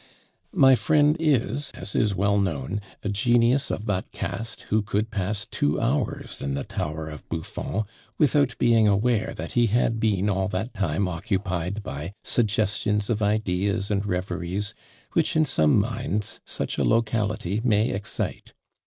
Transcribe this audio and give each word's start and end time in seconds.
My 0.55 0.73
friend 0.73 1.15
is, 1.19 1.69
as 1.75 1.93
is 1.93 2.15
well 2.15 2.39
known, 2.39 2.81
a 3.03 3.09
genius 3.09 3.69
of 3.69 3.85
that 3.85 4.11
cast 4.11 4.61
who 4.73 4.81
could 4.81 5.11
pass 5.11 5.45
two 5.45 5.79
hours 5.79 6.41
in 6.41 6.55
the 6.55 6.63
Tower 6.63 7.07
of 7.07 7.29
Buffon, 7.29 7.83
without 8.17 8.57
being 8.57 8.87
aware 8.87 9.35
that 9.35 9.51
he 9.51 9.67
had 9.67 9.99
been 9.99 10.27
all 10.27 10.47
that 10.47 10.73
time 10.73 11.07
occupied 11.07 11.83
by 11.83 12.13
suggestions 12.23 13.11
of 13.11 13.21
ideas 13.21 13.91
and 13.91 14.03
reveries, 14.03 14.73
which 15.13 15.35
in 15.35 15.45
some 15.45 15.79
minds 15.79 16.39
such 16.47 16.79
a 16.79 16.83
locality 16.83 17.61
may 17.63 17.89
excite. 17.91 18.53